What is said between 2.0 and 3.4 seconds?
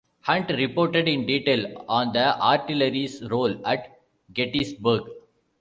the artillery's